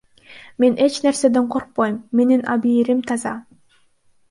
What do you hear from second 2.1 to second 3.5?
менин абийирим таза.